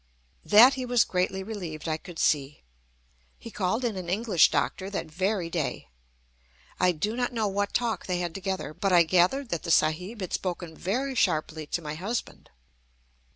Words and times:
That 0.45 0.73
he 0.73 0.83
was 0.83 1.03
greatly 1.03 1.43
relieved, 1.43 1.87
I 1.87 1.97
could 1.97 2.17
see. 2.17 2.63
He 3.37 3.51
called 3.51 3.85
in 3.85 3.95
an 3.97 4.09
English 4.09 4.49
doctor 4.49 4.89
that 4.89 5.11
very 5.11 5.47
day. 5.47 5.89
I 6.79 6.91
do 6.91 7.15
not 7.15 7.33
know 7.33 7.47
what 7.47 7.71
talk 7.71 8.07
they 8.07 8.17
had 8.17 8.33
together, 8.33 8.73
but 8.73 8.91
I 8.91 9.03
gathered 9.03 9.49
that 9.49 9.61
the 9.61 9.69
Sahib 9.69 10.21
had 10.21 10.33
spoken 10.33 10.75
very 10.75 11.13
sharply 11.13 11.67
to 11.67 11.83
my 11.83 11.93
husband. 11.93 12.49